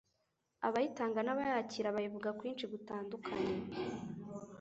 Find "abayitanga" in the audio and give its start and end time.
0.67-1.19